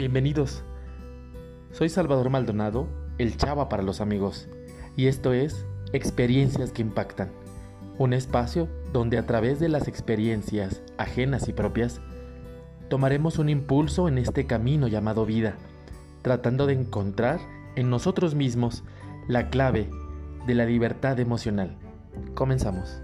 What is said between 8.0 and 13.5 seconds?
espacio donde a través de las experiencias ajenas y propias, tomaremos un